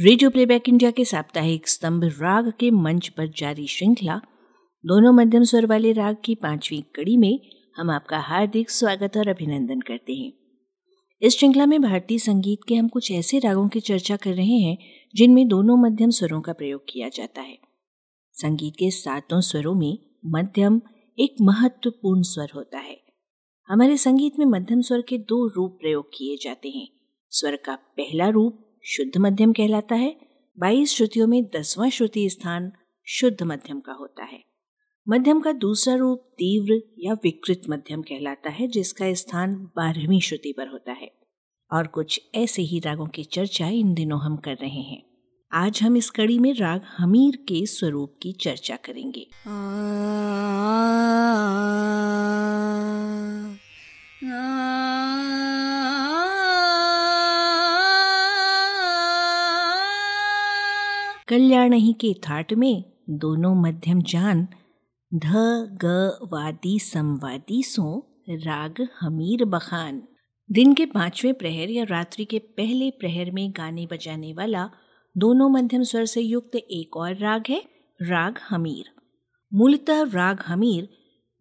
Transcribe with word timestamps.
Radio 0.00 0.30
playback 0.30 0.68
India 0.68 0.90
के 0.90 1.04
साप्ताहिक 1.04 1.68
स्तंभ 1.68 2.04
राग 2.04 2.52
के 2.60 2.70
मंच 2.70 3.08
पर 3.08 3.28
जारी 3.28 3.66
श्रृंखला, 3.66 4.16
दोनों 4.86 5.12
मध्यम 5.12 5.42
स्वर 5.42 5.66
वाले 5.66 5.92
राग 5.92 6.16
की 6.24 6.34
पांचवी 6.34 6.80
कड़ी 6.80 7.16
में 7.16 7.40
हम 7.76 7.90
आपका 7.90 8.18
हार्दिक 8.18 8.70
स्वागत 8.70 9.16
और 9.16 9.28
अभिनंदन 9.28 9.80
करते 9.80 10.14
हैं। 10.14 10.32
इस 11.22 11.38
श्रृंखला 11.38 11.66
में 11.66 11.82
भारतीय 11.82 12.18
संगीत 12.18 12.58
के 12.68 12.74
हम 12.74 12.88
कुछ 12.88 13.10
ऐसे 13.10 13.38
रागों 13.38 13.68
की 13.68 13.80
चर्चा 13.80 14.16
कर 14.16 14.34
रहे 14.34 14.58
हैं, 14.58 14.78
जिनमें 15.14 15.48
दोनों 15.48 15.76
मध्यम 15.76 16.10
स्वरों 16.10 16.40
का 16.40 16.52
प्रयोग 16.52 16.84
किया 16.88 17.08
जाता 17.08 17.40
है। 17.40 17.58
संगीत 18.32 18.74
के 18.74 18.90
सातों 18.90 19.40
स्वरों 19.40 19.74
में 19.74 19.98
मध्यम 20.26 20.80
एक 21.18 21.34
महत्वपूर्ण 21.42 22.22
स्वर 22.22 22.48
होता 22.54 22.78
है। 22.78 23.00
हमारे 23.68 23.96
संगीत 23.96 24.38
में 24.38 24.46
मध्यम 24.46 24.80
स्वर 24.80 25.02
के 25.02 25.18
दो 25.18 25.46
रूप 25.46 25.78
प्रयोग 25.80 26.08
किए 26.08 26.36
जाते 26.42 26.68
हैं। 26.68 26.88
स्वर 27.30 27.56
का 27.56 27.76
पहला 27.76 28.28
रूप 28.28 28.62
शुद्ध 28.86 29.16
मध्यम 29.16 29.52
कहलाता 29.52 29.94
है 29.94 30.14
बाईस 30.58 30.90
श्रुतियों 30.90 31.26
में 31.26 31.42
दसवां 31.54 31.88
श्रुति 31.90 32.28
स्थान 32.30 32.70
शुद्ध 33.06 33.42
मध्यम 33.42 33.80
का 33.80 33.92
होता 33.92 34.24
है 34.24 34.38
मध्यम 35.08 35.40
का 35.40 35.52
दूसरा 35.52 35.94
रूप 35.94 36.18
तीव्र 36.32 36.80
या 36.98 37.14
विकृत 37.14 37.62
मध्यम 37.70 38.02
कहलाता 38.02 38.50
है 38.50 38.68
जिसका 38.68 39.12
स्थान 39.14 39.54
बारहवीं 39.76 40.20
श्रुति 40.20 40.52
पर 40.52 40.68
होता 40.68 40.92
है 40.92 41.10
और 41.70 41.86
कुछ 41.86 42.20
ऐसे 42.34 42.62
ही 42.62 42.78
रागों 42.78 43.06
की 43.06 43.24
चर्चा 43.24 43.68
इन 43.68 43.92
दिनों 43.94 44.20
हम 44.20 44.36
कर 44.36 44.54
रहे 44.54 44.82
हैं 44.82 45.02
आज 45.52 45.80
हम 45.82 45.96
इस 45.96 46.10
कड़ी 46.10 46.38
में 46.38 46.52
राग 46.54 46.82
हमीर 46.98 47.36
के 47.48 47.64
स्वरूप 47.66 48.14
की 48.22 48.32
चर्चा 48.32 48.76
करेंगे 48.76 49.26
आ, 49.46 49.50
आ, 49.50 49.56
आ, 54.32 54.55
कल्याण 61.28 61.72
ही 61.72 61.92
के 61.92 62.14
थाट 62.14 62.52
में 62.52 62.84
दोनों 63.10 63.54
मध्यम 63.54 64.02
जान, 64.02 64.48
ध, 65.14 65.32
ग, 65.84 66.18
वादी 66.32 66.78
संवादी 66.78 67.62
सो 67.62 68.16
राग 68.30 68.88
हमीर 69.00 69.44
बखान। 69.44 70.02
दिन 70.52 70.74
के 70.74 70.86
पाँचवें 70.86 71.34
प्रहर 71.34 71.70
या 71.70 71.84
रात्रि 71.84 72.24
के 72.24 72.38
पहले 72.38 72.90
प्रहर 72.90 73.30
में 73.30 73.50
गाने 73.50 73.86
बजाने 73.86 74.32
वाला 74.32 74.70
दोनों 75.16 75.48
मध्यम 75.48 75.82
स्वर 75.82 76.04
से 76.04 76.20
युक्त 76.20 76.56
एक 76.56 76.96
और 76.96 77.16
राग 77.16 77.44
है, 77.48 77.62
राग 78.02 78.38
हमीर। 78.48 78.84
मूलतः 79.54 80.02
राग 80.02 80.42
हमीर 80.46 80.88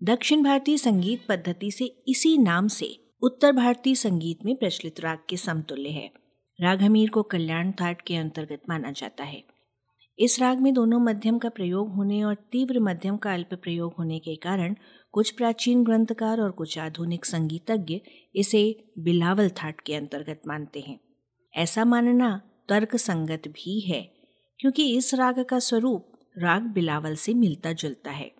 दक्षिण 0.03 0.43
भारतीय 0.43 0.77
संगीत 0.77 1.25
पद्धति 1.29 1.71
से 1.71 1.85
इसी 1.85 2.37
नाम 2.37 2.67
से 2.67 3.13
उत्तर 3.21 3.51
भारतीय 3.51 3.95
संगीत 3.95 4.45
में 4.45 4.55
प्रचलित 4.55 4.99
राग 4.99 5.17
के 5.29 5.37
समतुल्य 5.37 5.89
है। 5.89 6.11
राग 6.61 6.81
हमीर 6.81 7.09
को 7.09 7.23
कल्याण 7.23 7.71
थाट 7.71 8.01
के 8.01 8.15
अंतर्गत 8.15 8.61
माना 8.69 8.91
जाता 8.91 9.23
है। 9.23 9.54
इस 10.19 10.39
राग 10.39 10.59
में 10.59 10.73
दोनों 10.73 10.99
मध्यम 10.99 11.37
का 11.37 11.49
प्रयोग 11.49 11.89
होने 11.89 12.23
और 12.23 12.35
तीव्र 12.35 12.79
मध्यम 12.79 13.17
का 13.17 13.33
अल्प 13.33 13.53
प्रयोग 13.53 13.93
होने 13.99 14.19
के 14.19 14.35
कारण 14.35 14.75
कुछ 15.11 15.31
प्राचीन 15.31 15.83
ग्रंथकार 15.83 16.41
और 16.41 16.51
कुछ 16.51 16.77
आधुनिक 16.77 17.25
संगीतज्ञ 17.25 18.01
इसे 18.35 18.91
बिलावल 18.99 19.49
थाट 19.49 19.81
के 19.81 19.93
अंतर्गत 19.93 20.41
मानते 20.47 20.79
हैं। 20.79 20.99
ऐसा 21.55 21.85
मानना 21.85 22.41
तर्क 22.69 22.95
संगत 22.95 23.41
भी 23.47 23.79
है, 23.79 24.11
क्योंकि 24.59 24.97
इस 24.97 25.13
राग 25.13 25.43
का 25.43 25.59
स्वरूप 25.59 26.11
राग 26.37 26.61
बिलावल 26.61 27.15
से 27.15 27.33
मिलता 27.33 27.73
जुलता 27.73 28.11
है। 28.11 28.31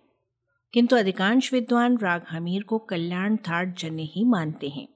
किंतु 0.72 0.96
अधिकांश 0.96 1.52
विद्वान 1.52 1.98
राग 1.98 2.22
हमीर 2.30 2.62
को 2.62 2.78
कल्याण 2.78 3.36
थाट 3.36 3.78
जन्य 3.78 4.02
ही 4.02 4.24
मानते 4.24 4.68
हैं। 4.68 4.88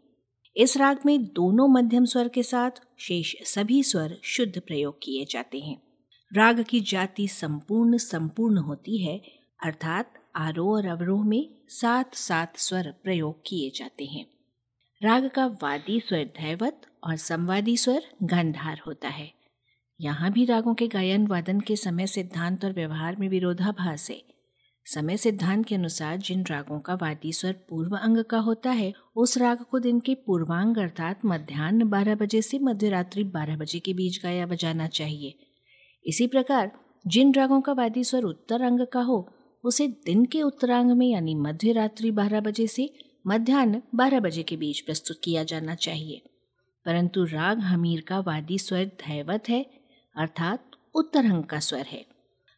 इस 0.56 0.76
राग 0.76 0.98
में 1.06 1.24
दोनों 1.24 1.68
मध्यम 1.68 2.04
स्वर 2.04 2.28
के 2.28 2.42
साथ 2.42 2.70
शेष 2.98 3.34
सभी 3.42 3.82
स्वर 3.82 4.16
शुद्ध 4.22 4.60
प्रयोग 4.60 4.98
किए 5.02 5.26
जाते 5.30 5.58
हैं। 5.58 5.89
राग 6.36 6.62
की 6.62 6.80
जाति 6.80 7.28
संपूर्ण 7.28 7.96
संपूर्ण 7.96 8.58
होती 8.58 8.98
है, 8.98 9.22
अर्थात 9.64 10.12
आरोह 10.36 10.76
और 10.76 10.86
अवरोह 10.86 11.24
में 11.24 11.48
सात 11.68 12.14
सात 12.14 12.56
स्वर 12.56 12.94
प्रयोग 13.04 13.42
किए 13.46 13.70
जाते 13.76 14.04
हैं। 14.04 14.26
राग 15.02 15.28
का 15.28 15.46
वादी 15.46 16.00
स्वर 16.00 16.24
धैवत 16.24 16.82
और 17.04 17.16
संवादी 17.16 17.76
स्वर 17.76 18.02
गंधार 18.22 18.80
होता 18.86 19.08
है। 19.08 19.32
यहाँ 20.00 20.32
भी 20.32 20.44
रागों 20.44 20.74
के 20.74 20.88
गायन, 20.88 21.26
वादन 21.26 21.60
के 21.60 21.76
समय 21.76 22.06
सिद्धांत 22.06 22.64
और 22.64 22.72
व्यवहार 22.72 23.16
में 23.16 23.28
विरोधाभास 23.28 24.10
है। 24.10 24.22
समय 24.84 25.16
सिद्धांत 25.16 25.66
के 25.66 25.74
अनुसार 25.74 26.16
जिन 26.16 26.44
रागों 26.46 26.80
का 26.80 26.94
वादी 26.94 27.32
स्वर 27.32 27.52
पूर्व 27.52 27.96
अंग 27.96 28.24
का 28.24 28.38
होता 28.38 28.70
है, 28.70 28.92
उस 29.16 29.38
राग 29.38 29.62
को 29.62 29.78
दिन 29.78 30.00
के 30.00 30.14
पूर्वांग, 30.14 30.76
अर्थात 30.76 31.20
मध्यान्ह 31.24 31.84
बारह 31.84 32.14
बजे 32.14 32.42
से 32.42 32.58
मध्यरात्रि 32.58 33.24
बारह 33.24 33.56
बजे 33.56 33.78
के 33.78 33.94
बीच 33.94 34.22
गाया 34.22 34.46
बजाना 34.46 34.86
चाहिए। 34.86 35.38
इसी 36.06 36.26
प्रकार, 36.26 36.72
जिन 37.06 37.34
रागों 37.34 37.60
का 37.60 37.72
वादी 37.72 38.04
स्वर 38.04 38.22
उत्तर 38.22 38.62
अंग 38.62 38.86
का 38.92 39.00
हो, 39.00 39.28
उसे 39.64 39.88
दिन 39.88 40.24
के 40.24 40.42
उत्तरांग 40.42 40.90
में 40.90 41.06
यानी 41.06 41.34
मध्य 41.34 41.72
रात्रि 41.72 42.10
बारह 42.10 42.40
बजे 42.40 42.66
से 42.66 42.94
मध्यान्ह 43.26 43.82
बारह 43.94 44.20
बजे 44.20 44.42
के 44.42 44.56
बीच 44.56 44.80
प्रस्तुत 44.80 45.20
किया 45.24 45.44
जाना 45.44 45.74
चाहिए। 45.74 46.22
परंतु 46.86 47.24
राग 47.24 47.58
हमीर 47.58 48.00
का 48.00 48.20
वादी 48.20 48.58
स्वर 48.58 48.84
धैवत 48.84 49.48
है, 49.48 49.66
अर्थात 50.16 50.70
उत्तर 50.94 51.24
अंग 51.24 51.44
का 51.44 51.58
स्वर 51.58 51.86
है। 51.86 52.06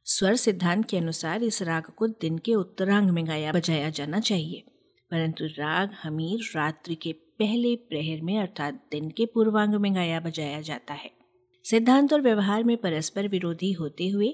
स्वर 0.04 0.36
सिद्धांत 0.36 0.88
के 0.88 0.96
अनुसार 0.96 1.42
इस 1.42 1.62
राग 1.62 1.82
को 1.82 2.06
दिन 2.06 2.38
के 2.38 2.54
उत्तरांग 2.54 3.10
में 3.10 3.26
गाया, 3.26 3.52
बजाया 3.52 3.90
जाना 3.90 4.20
चाहिए। 4.20 4.64
परंतु 5.10 5.44
राग 5.44 5.90
हमीर 6.02 6.40
रात्रि 6.56 6.94
के 6.94 7.12
पहले 7.12 7.76
प्रहर 7.76 8.20
में, 8.20 8.38
अर्थात 8.38 8.74
दिन 8.90 9.10
के 9.10 9.26
पूर्वांग 9.26 9.74
में 9.74 9.94
गाया, 9.94 10.20
बजाया 10.20 10.60
जाता 10.60 10.94
है। 10.94 11.21
सिद्धांत 11.64 12.12
और 12.12 12.20
व्यवहार 12.20 12.64
में 12.64 12.76
परस्पर 12.76 13.28
विरोधी 13.28 13.72
होते 13.72 14.08
हुए 14.08 14.28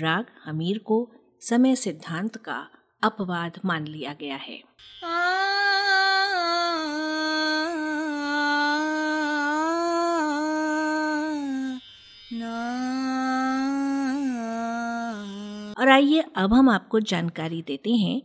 राग 0.00 0.26
हमीर 0.44 0.78
को 0.78 1.12
समय 1.40 1.76
सिद्धांत 1.76 2.36
का 2.36 2.68
अपवाद 3.02 3.58
मान 3.64 3.86
लिया 3.86 4.12
गया 4.12 4.36
है। 4.36 4.62
और 15.78 15.88
आइए 15.88 16.24
अब 16.36 16.54
हम 16.54 16.68
आपको 16.68 17.00
जानकारी 17.00 17.62
देते 17.62 17.90
हैं, 17.90 18.22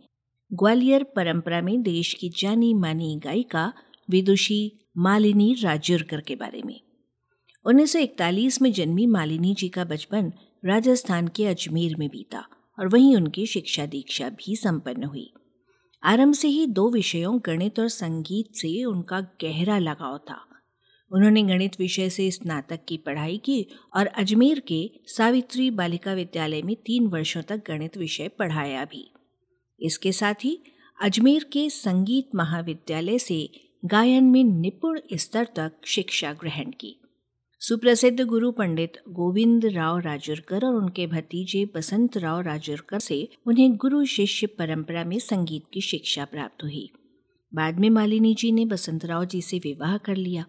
ग्वालियर 0.54 1.04
परंपरा 1.04 1.62
में 1.62 1.82
देश 1.82 2.14
की 2.14 2.30
जानी 2.30 2.74
मानी 2.74 3.22
गायिका 3.24 3.74
विदुषी 4.10 4.90
मालिनी 4.98 5.56
राजुरकर 5.64 6.22
के 6.22 6.36
बारे 6.36 6.62
में। 6.66 6.87
1941 7.68 8.62
में 8.62 8.72
जन्मी 8.72 9.06
मालिनी 9.06 9.54
जी 9.54 9.70
का 9.70 9.86
बचपन 9.86 10.34
राजस्थान 10.66 11.28
के 11.28 11.46
अजमेर 11.46 11.96
में 11.96 12.10
बीता 12.10 12.46
और 12.80 12.88
वहीं 12.88 13.16
उनकी 13.16 13.46
शिक्षा 13.46 13.86
दीक्षा 13.86 14.30
भी 14.30 14.56
संपन्न 14.56 15.04
हुई। 15.04 15.34
आरंभ 16.04 16.34
से 16.34 16.48
ही 16.48 16.68
दो 16.68 16.90
विषयों, 16.90 17.40
गणित 17.46 17.80
और 17.80 17.88
संगीत 17.88 18.56
से 18.56 18.84
उनका 18.84 19.22
गहरा 19.22 19.78
लगाव 19.78 20.18
था। 20.18 20.46
उन्होंने 21.12 21.44
गणित 21.44 21.80
विषय 21.80 22.10
से 22.10 22.32
स्नातक 22.32 22.80
की 22.88 22.98
पढ़ाई 22.98 23.38
की 23.38 23.68
और 23.96 24.08
अजमेर 24.08 24.60
के 24.60 24.92
सावित्री 25.06 25.72
बालिका 25.72 26.14
विद्यालय 26.14 26.62
में 26.62 26.76
तीन 26.76 27.08
वर्षों 27.08 27.42
तक 27.42 27.64
गणित 27.68 27.98
विषय 27.98 28.28
पढ़ाया 28.28 28.86
भी। 28.86 29.12
इसके 29.82 30.12
साथ 30.12 30.36
ही 30.44 30.60
अजमेर 31.02 31.44
के 31.44 31.70
संगीत 31.70 32.30
महाविद्यालय 32.36 33.20
से 33.20 33.50
गायन 33.86 34.24
में 34.24 34.44
निपुण 34.44 35.00
स्तर 35.14 35.48
तक 35.56 35.72
शिक्षा 35.86 36.34
ग्रहण 36.34 36.72
की। 36.72 37.00
सुप्रसिद्ध 37.60 38.22
गुरु 38.22 38.52
पंडित 38.52 38.94
गोविंद 39.10 39.66
राव 39.66 40.00
राजुरकर 40.00 40.66
और 40.66 40.76
उनके 40.76 41.08
भतीजे 41.08 41.66
बसंत 41.76 42.18
राव 42.18 42.42
राजुरकर 42.42 43.00
से 43.00 43.30
उन्हें 43.48 43.76
गुरु 43.76 44.06
शिष्य 44.06 44.48
परंपरा 44.48 45.04
में 45.04 45.20
संगीत 45.20 45.64
की 45.74 45.82
शिक्षा 45.82 46.26
प्राप्त 46.26 46.64
हुई। 46.64 46.90
बाद 47.54 47.80
में 47.80 47.90
मालिनी 47.90 48.36
जी 48.36 48.52
ने 48.52 48.66
बसंत 48.66 49.06
राव 49.06 49.26
जी 49.26 49.42
से 49.42 49.58
विवाह 49.58 49.98
कर 49.98 50.16
लिया। 50.16 50.46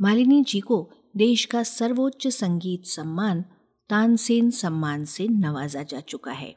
मालिनी 0.00 0.42
जी 0.42 0.60
को 0.60 0.90
देश 1.16 1.44
का 1.44 1.62
सर्वोच्च 1.62 2.28
संगीत 2.28 2.84
सम्मान, 2.84 3.44
तानसेन 3.88 4.50
सम्मान 4.50 5.04
से 5.04 5.28
नवाजा 5.28 5.82
जा 5.82 6.00
चुका 6.00 6.32
है। 6.32 6.56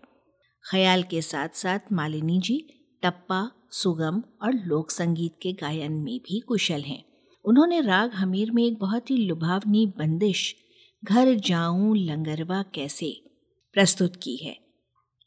ख्याल 0.71 1.03
के 1.03 1.21
साथ 1.21 1.49
साथ 1.53 1.79
मालिनी 1.93 2.39
जी 2.39 2.67
टप्पा, 3.03 3.51
सुगम 3.71 4.23
और 4.41 4.53
लोक 4.53 4.91
संगीत 4.91 5.35
के 5.41 5.53
गायन 5.53 5.91
में 5.91 6.19
भी 6.19 6.39
कुशल 6.39 6.81
हैं। 6.81 7.08
उन्होंने 7.45 7.81
राग 7.81 8.13
हमीर 8.13 8.51
में 8.51 8.63
एक 8.63 8.79
बहुत 8.79 9.11
ही 9.11 9.17
लुभावनी 9.17 9.85
बंदिश 9.85 10.55
घर 11.03 11.35
जाऊँ 11.35 11.97
लंगरवा 11.97 12.63
कैसे 12.63 13.23
प्रस्तुत 13.73 14.15
की 14.15 14.35
है। 14.35 14.59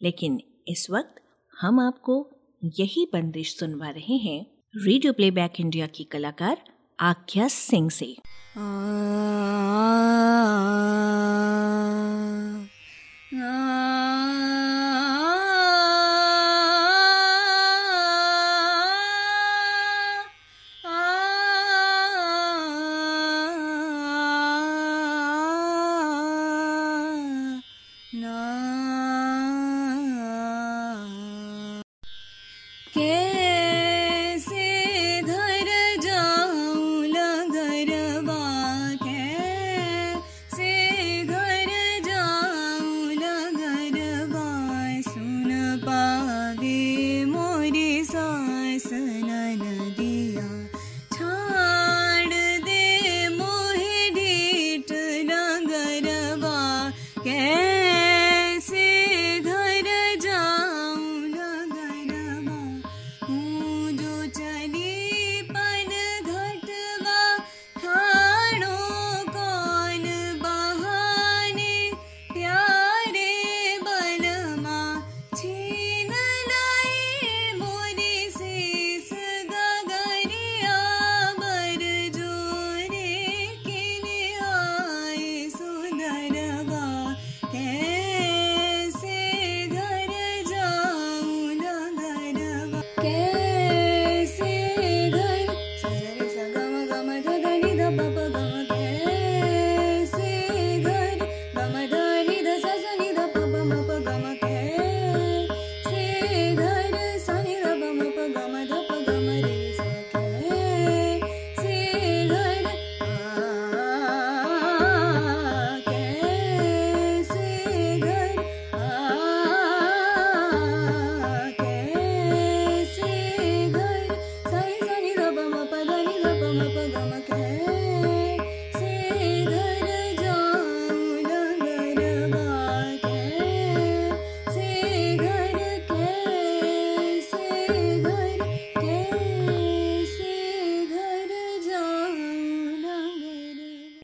लेकिन 0.02 0.40
इस 0.68 0.90
वक्त 0.90 1.14
हम 1.60 1.80
आपको 1.80 2.30
यही 2.64 3.10
बंदिश 3.12 3.58
सुनवा 3.58 3.88
रहे 3.88 4.16
हैं 4.16 4.46
रेडियो 4.76 5.12
प्लेबैक 5.12 5.52
इंडिया 5.60 5.86
की 5.86 6.04
कलाकार 6.04 6.62
आख्या 7.00 7.48
सिंह 7.48 7.90
से। 7.90 8.16
आ, 8.56 8.60
आ, 8.60 11.21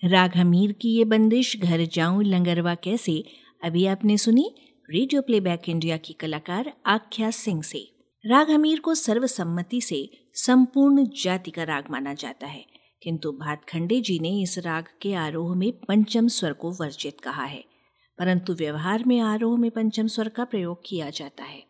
राग 0.08 0.36
हमीर 0.36 0.72
की 0.72 0.88
ये 0.88 1.04
बंदिश, 1.04 1.56
घर 1.56 1.84
जाऊँ 1.84 2.22
लंगरवा 2.24 2.74
कैसे? 2.74 3.22
अभी 3.62 3.84
आपने 3.86 4.16
सुनी 4.18 4.44
रेडियो 4.88 5.22
प्लेबैक 5.22 5.68
इंडिया 5.68 5.96
की 5.96 6.12
कलाकार 6.12 6.72
आख्या 6.86 7.30
सिंह 7.30 7.62
से। 7.62 7.78
राग 8.24 8.50
हमीर 8.50 8.80
को 8.80 8.94
सर्वसम्मति 8.94 9.80
से 9.80 9.98
संपूर्ण 10.36 11.06
जाति 11.22 11.50
का 11.50 11.62
राग 11.62 11.90
माना 11.90 12.14
जाता 12.14 12.46
है, 12.46 12.64
किंतु 13.02 13.32
भातखंडे 13.32 14.00
जी 14.00 14.18
ने 14.18 14.30
इस 14.42 14.58
राग 14.58 14.84
के 15.02 15.12
आरोह 15.14 15.54
में 15.56 15.70
पंचम 15.88 16.28
स्वर 16.28 16.52
को 16.52 16.70
वर्जित 16.70 17.20
कहा 17.20 17.44
है, 17.44 17.62
परंतु 18.18 18.54
व्यवहार 18.54 19.04
में 19.04 19.18
आरोह 19.20 19.58
में 19.58 19.70
पंचम 19.70 20.06
स्वर 20.06 20.28
का 20.28 20.44
प्रयोग 20.44 20.82
किया 20.86 21.10
जाता 21.10 21.44
है। 21.44 21.62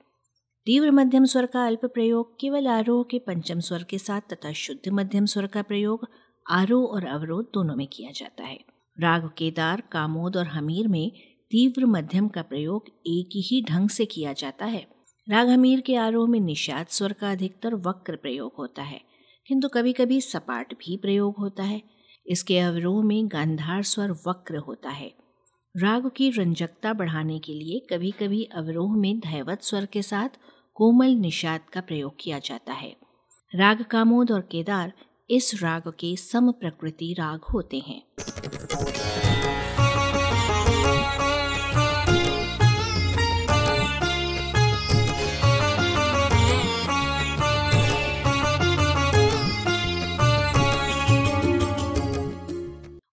तीव्र 0.66 0.90
मध्यम 0.90 1.24
स्वर 1.24 1.46
का 1.46 1.66
अल्प 1.66 1.84
प्रयोग 1.84 2.38
केवल 2.40 2.66
आरोह 2.68 3.04
के 3.10 3.18
पंचम 3.18 3.60
स्वर 3.60 3.82
के 3.82 3.98
साथ 3.98 4.32
तथा 4.32 4.52
शुद्ध 4.52 4.92
मध्यम 4.92 5.26
स्वर 5.26 5.46
का 5.46 5.62
प्रयोग 5.62 6.08
आरोह 6.48 6.84
और 6.86 7.04
अवरोध 7.06 7.50
दोनों 7.54 7.74
में 7.76 7.86
किया 7.86 8.10
जाता 8.10 8.44
है। 8.44 8.58
राग 8.98 9.28
केदार, 9.38 9.82
कामोद 9.92 10.36
और 10.36 10.46
हमीर 10.46 10.86
में 10.88 11.10
तीव्र 11.50 11.86
मध्यम 11.86 12.28
का 12.28 12.42
प्रयोग 12.42 12.84
एक 13.06 13.36
ही 13.42 13.62
ढंग 13.62 13.88
से 13.88 14.04
किया 14.04 14.32
जाता 14.32 14.66
है। 14.66 14.86
राग 15.26 15.48
हमीर 15.48 15.80
के 15.80 15.96
आरोह 15.96 16.28
में 16.28 16.38
निषाद 16.40 16.86
स्वर 16.86 17.12
का 17.12 17.30
अधिकतर 17.30 17.74
वक्र 17.86 18.16
प्रयोग 18.16 18.54
होता 18.58 18.82
है, 18.82 19.00
किंतु 19.48 19.68
कभी 19.68 19.92
कभी 19.92 20.20
सपाट 20.20 20.72
भी 20.74 20.96
प्रयोग 20.96 21.34
होता 21.38 21.62
है। 21.62 21.82
इसके 22.26 22.58
अवरोह 22.58 23.02
में 23.04 23.28
गांधार 23.28 23.82
स्वर 23.82 24.10
वक्र 24.26 24.56
होता 24.58 24.90
है। 24.90 25.12
राग 25.74 26.10
की 26.16 26.30
रंजकता 26.30 26.92
बढ़ाने 26.92 27.38
के 27.38 27.52
लिए 27.52 27.86
कभी 27.90 28.10
कभी 28.10 28.42
अवरोह 28.54 28.96
में 28.96 29.18
धैवत 29.20 29.62
स्वर 29.62 29.86
के 29.86 30.02
साथ 30.02 30.38
कोमल 30.76 31.14
निषाद 31.16 31.68
का 31.72 31.80
प्रयोग 31.80 32.14
किया 32.20 32.38
जाता 32.38 32.72
है। 32.72 32.96
राग 33.52 33.82
कामोद 33.82 34.32
और 34.32 34.40
केदार 34.42 34.92
इस 35.30 35.62
राग 35.62 35.88
के 35.88 36.16
सम 36.16 36.50
प्रकृति 36.52 37.12
राग 37.12 37.40
होते 37.44 37.78
हैं। 37.78 38.02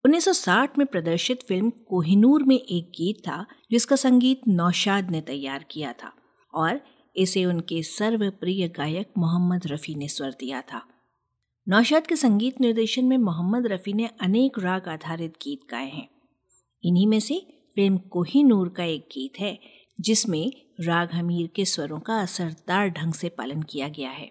उन्नीस 0.05 0.25
सौ 0.25 0.33
साठ 0.33 0.79
में 0.79 0.87
प्रदर्शित 0.87 1.43
फ़िल्म 1.43 1.71
कोहिनूर 1.71 2.43
में 2.43 2.57
एक 2.57 2.91
गीत 2.91 3.19
था, 3.19 3.47
जिसका 3.71 3.97
संगीत 3.97 4.41
नौशाद 4.49 5.11
ने 5.11 5.21
तैयार 5.21 5.65
किया 5.71 5.93
था 5.93 6.13
और 6.55 6.81
इसे 7.17 7.45
उनके 7.45 7.83
सर्वप्रिय 7.83 8.69
गायक 8.69 9.13
मोहम्मद 9.19 9.67
रफ़ी 9.67 9.95
ने 9.95 10.09
स्वर 10.09 10.31
दिया 10.31 10.61
था। 10.61 10.87
नौशाद 11.69 12.07
के 12.07 12.17
संगीत 12.17 12.61
निर्देशन 12.61 13.05
में 13.05 13.19
मोहम्मद 13.19 13.67
रफ़ी 13.67 13.93
ने 13.93 14.07
अनेक 14.21 14.59
राग 14.59 14.89
आधारित 14.89 15.33
गीत 15.33 15.61
गाए 15.71 15.89
हैं। 15.89 16.09
इन्हीं 16.85 17.07
में 17.07 17.21
से 17.21 17.47
फ़िल्म 17.75 17.99
कोही 17.99 18.43
नूर 18.45 18.69
का 18.69 18.85
एक 18.85 19.01
गीत 19.01 19.33
है, 19.41 19.59
जिसमें 20.01 20.53
राग 20.81 21.13
हमीर 21.13 21.47
के 21.47 21.65
स्वरों 21.65 22.01
का 22.01 22.21
असरदार 22.21 22.89
ढंग 22.89 23.13
से 23.13 23.29
पालन 23.29 23.63
किया 23.63 23.89
गया 23.89 24.11
है। 24.11 24.31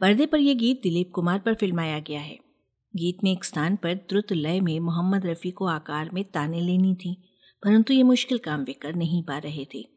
पर्दे 0.00 0.26
पर 0.26 0.38
यह 0.38 0.54
गीत 0.54 0.80
दिलीप 0.82 1.10
कुमार 1.14 1.38
पर 1.38 1.54
फिल्माया 1.54 1.98
गया 1.98 2.20
है। 2.20 2.38
गीत 2.96 3.18
में 3.24 3.32
एक 3.32 3.44
स्थान 3.44 3.76
पर 3.76 3.94
द्रुत 3.94 4.32
लय 4.32 4.60
में 4.60 4.80
मोहम्मद 4.80 5.26
रफ़ी 5.26 5.50
को 5.50 5.66
आकार 5.66 6.10
में 6.10 6.24
ताने 6.24 6.60
लेनी 6.60 6.94
थी, 6.94 7.14
परंतु 7.62 7.94
ये 7.94 8.02
मुश्किल 8.02 8.38
काम 8.38 8.64
वे 8.64 8.72
कर 8.72 8.94
नहीं 8.94 9.22
पा 9.22 9.38
रहे 9.38 9.66
थे। 9.74 9.88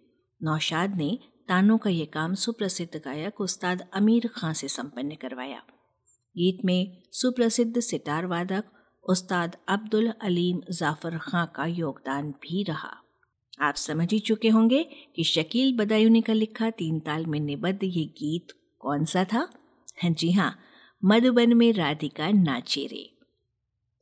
नौशाद 0.43 0.95
ने 0.95 1.19
तानों 1.47 1.77
का 1.77 1.89
यह 1.89 2.07
काम 2.13 2.33
सुप्रसिद्ध 2.33 3.01
गायक 3.05 3.41
उस्ताद 3.41 3.89
अमीर 3.93 4.27
खां 4.27 4.53
से 4.53 4.67
संपन्न 4.67 5.15
करवाया। 5.15 5.63
गीत 6.35 6.65
में 6.65 7.01
सुप्रसिद्ध 7.13 7.79
सितार 7.79 8.25
वादक 8.25 8.63
उस्ताद 9.03 9.55
अब्दुल 9.69 10.11
अलीम 10.21 10.61
जाफ़र 10.71 11.17
खां 11.17 11.45
का 11.55 11.65
योगदान 11.65 12.31
भी 12.41 12.63
रहा। 12.63 12.91
आप 13.61 13.75
समझ 13.75 14.11
ही 14.13 14.19
चुके 14.19 14.49
होंगे 14.49 14.83
कि 15.15 15.23
शकील 15.23 15.75
बदायूनी 15.77 16.21
का 16.21 16.33
लिखा 16.33 16.69
तीन 16.69 16.99
ताल 16.99 17.25
में 17.25 17.39
निबद्ध 17.39 17.79
ये 17.83 18.05
गीत 18.17 18.53
कौन 18.81 19.05
सा 19.05 19.23
था? 19.23 19.47
हाँ 20.03 20.11
जी 20.11 20.31
हाँ 20.31 20.55
मधुबन 21.03 21.53
में 21.53 21.71
राधिका 21.73 22.29
नाचे 22.31 22.85
रे 22.87 23.03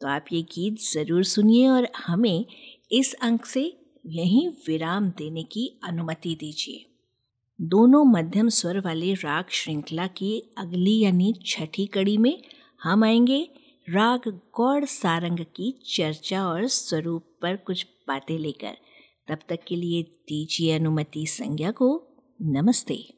तो 0.02 0.08
आप 0.08 0.26
ये 0.32 0.42
गीत 0.52 0.78
ज़रूर 0.84 1.24
सुनिए 1.24 1.68
और 1.68 1.88
हमें 1.98 2.46
इस 2.92 3.14
अंक 3.22 3.46
से 3.46 3.64
यहीं 4.08 4.48
विराम 4.68 5.10
देने 5.10 5.44
की 5.44 5.68
अनुमति 5.84 6.36
दीजिए। 6.40 6.86
दोनों 7.62 8.06
मध्यम 8.06 8.50
स्वर 8.50 8.80
वाले 8.80 9.14
राग 9.14 9.46
श्रृंखला 9.50 10.08
की 10.08 10.52
अगली 10.58 11.00
यानी 11.00 11.36
छठी 11.46 11.86
कड़ी 11.86 12.18
में 12.18 12.44
हम 12.84 13.04
आएँगे। 13.04 13.50
राग 13.90 14.22
गौड़ 14.28 14.86
सारंग 14.86 15.40
की 15.40 15.82
चर्चा 15.86 16.48
और 16.48 16.68
स्वरूप 16.68 17.24
पर 17.42 17.56
कुछ 17.56 17.88
बातें 18.08 18.40
लेकर। 18.40 18.78
तब 19.28 19.40
तक 19.50 19.60
के 19.68 19.76
लिए 19.76 20.04
दीजिए 20.04 20.80
अनुमति 20.80 21.26
संज्ञा 21.26 21.72
को। 21.72 22.08
नमस्ते। 22.42 23.14